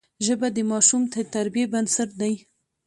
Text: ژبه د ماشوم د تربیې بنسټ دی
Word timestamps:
ژبه 0.25 0.47
د 0.53 0.57
ماشوم 0.71 1.01
د 1.13 1.15
تربیې 1.33 1.65
بنسټ 1.73 2.09
دی 2.21 2.33